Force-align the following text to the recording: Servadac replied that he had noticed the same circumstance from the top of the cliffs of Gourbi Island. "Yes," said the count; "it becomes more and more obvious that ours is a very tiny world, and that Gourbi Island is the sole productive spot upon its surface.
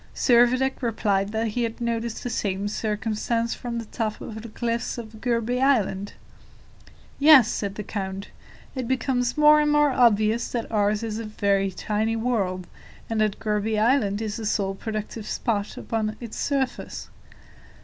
Servadac 0.15 0.81
replied 0.81 1.31
that 1.31 1.49
he 1.49 1.61
had 1.61 1.79
noticed 1.79 2.23
the 2.23 2.29
same 2.31 2.67
circumstance 2.67 3.53
from 3.53 3.77
the 3.77 3.85
top 3.85 4.19
of 4.19 4.41
the 4.41 4.49
cliffs 4.49 4.97
of 4.97 5.21
Gourbi 5.21 5.61
Island. 5.61 6.13
"Yes," 7.19 7.47
said 7.49 7.75
the 7.75 7.83
count; 7.83 8.29
"it 8.73 8.87
becomes 8.87 9.37
more 9.37 9.61
and 9.61 9.71
more 9.71 9.91
obvious 9.91 10.47
that 10.53 10.71
ours 10.71 11.03
is 11.03 11.19
a 11.19 11.23
very 11.25 11.69
tiny 11.69 12.15
world, 12.15 12.65
and 13.11 13.21
that 13.21 13.37
Gourbi 13.37 13.77
Island 13.77 14.23
is 14.23 14.37
the 14.37 14.45
sole 14.47 14.73
productive 14.73 15.27
spot 15.27 15.77
upon 15.77 16.15
its 16.19 16.35
surface. 16.37 17.09